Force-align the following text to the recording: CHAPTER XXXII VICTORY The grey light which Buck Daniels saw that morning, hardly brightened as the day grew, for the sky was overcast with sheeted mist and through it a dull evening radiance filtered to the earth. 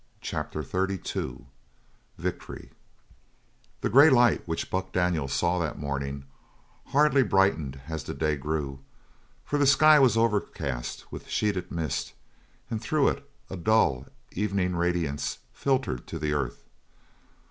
CHAPTER 0.21 0.63
XXXII 0.63 1.45
VICTORY 2.17 2.71
The 3.81 3.89
grey 3.91 4.09
light 4.09 4.41
which 4.47 4.71
Buck 4.71 4.91
Daniels 4.91 5.31
saw 5.31 5.59
that 5.59 5.77
morning, 5.77 6.25
hardly 6.87 7.21
brightened 7.21 7.79
as 7.87 8.03
the 8.03 8.15
day 8.15 8.35
grew, 8.35 8.79
for 9.45 9.59
the 9.59 9.67
sky 9.67 9.99
was 9.99 10.17
overcast 10.17 11.11
with 11.11 11.27
sheeted 11.29 11.71
mist 11.71 12.13
and 12.71 12.81
through 12.81 13.09
it 13.09 13.29
a 13.47 13.55
dull 13.55 14.07
evening 14.31 14.75
radiance 14.75 15.37
filtered 15.53 16.07
to 16.07 16.17
the 16.17 16.33
earth. 16.33 16.63